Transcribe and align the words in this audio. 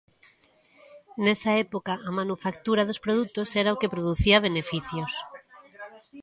Nesa 1.23 1.51
época, 1.65 1.93
a 2.07 2.11
manufactura 2.19 2.83
dos 2.87 3.01
produtos 3.05 3.49
era 3.61 3.73
o 3.75 3.79
que 3.81 3.91
producía 3.93 4.43
beneficios. 4.47 5.11